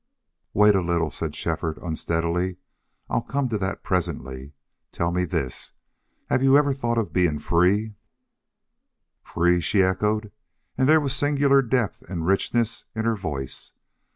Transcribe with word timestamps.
"Wait 0.55 0.73
a 0.73 0.81
little," 0.81 1.11
said 1.11 1.35
Shefford, 1.35 1.77
unsteadily. 1.77 2.57
"I'll 3.07 3.21
come 3.21 3.49
to 3.49 3.57
that 3.59 3.83
presently. 3.83 4.53
Tell 4.91 5.11
me 5.11 5.25
this 5.25 5.73
have 6.27 6.41
you 6.41 6.57
ever 6.57 6.73
thought 6.73 6.97
of 6.97 7.13
being 7.13 7.37
free?" 7.37 7.93
"Free!" 9.21 9.61
she 9.61 9.83
echoed, 9.83 10.31
and 10.75 10.89
there 10.89 10.99
was 10.99 11.15
singular 11.15 11.61
depth 11.61 12.01
and 12.09 12.25
richness 12.25 12.85
in 12.95 13.05
her 13.05 13.15
voice. 13.15 13.73